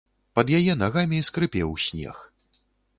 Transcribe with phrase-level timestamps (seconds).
[0.37, 2.27] Пад яе нагамі скрыпеў снег.